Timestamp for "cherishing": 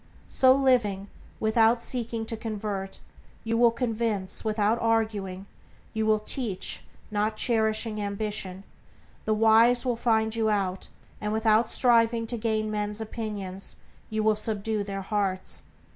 7.37-8.01